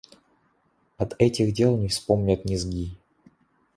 От 0.97 1.13
этих 1.19 1.53
дел 1.53 1.77
не 1.77 1.87
вспомнят 1.87 2.43
ни 2.43 2.55
зги. 2.55 2.97